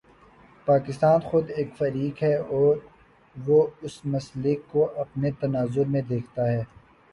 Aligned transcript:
پاکستان 0.67 1.19
خود 1.21 1.49
ایک 1.49 1.75
فریق 1.77 2.23
ہے 2.23 2.35
اور 2.35 2.75
وہ 3.35 3.59
اس 3.81 3.99
مسئلے 4.05 4.55
کو 4.67 4.89
اپنے 4.99 5.31
تناظر 5.39 5.85
میں 5.85 6.01
دیکھتا 6.09 6.51
ہے۔ 6.51 6.63